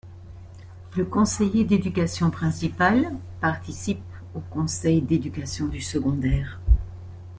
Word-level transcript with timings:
Le 0.97 1.05
conseiller 1.05 1.63
d’éducation 1.63 2.31
principal 2.31 3.13
participe 3.39 4.01
au 4.33 4.39
conseil 4.39 4.99
d’éducation 5.03 5.67
du 5.67 5.79
secondaire. 5.79 6.59